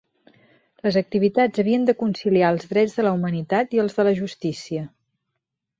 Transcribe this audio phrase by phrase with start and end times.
[0.87, 4.93] Les activitats havien de conciliar els drets de la humanitat i els de la justícia.